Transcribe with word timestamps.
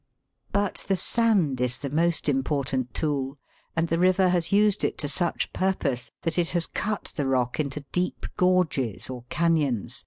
But 0.51 0.83
the 0.87 0.97
sand 0.97 1.61
is 1.61 1.77
the 1.77 1.91
most 1.91 2.27
important 2.27 2.95
tool, 2.95 3.37
and 3.75 3.87
the 3.87 3.99
river 3.99 4.29
has 4.29 4.51
used 4.51 4.83
it 4.83 4.97
to 4.97 5.07
such 5.07 5.53
purpose 5.53 6.09
that 6.23 6.39
it 6.39 6.49
has 6.57 6.65
cut 6.65 7.13
the 7.15 7.27
rock 7.27 7.59
into 7.59 7.85
deep 7.91 8.25
gorges 8.35 9.11
or 9.11 9.25
canons 9.29 9.97
(Fig. 9.97 9.99